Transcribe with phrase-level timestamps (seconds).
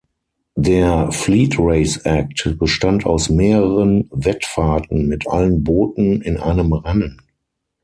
[0.55, 7.21] Der Fleet-Race-Act bestand aus mehreren Wettfahrten mit allen Booten in einem Rennen.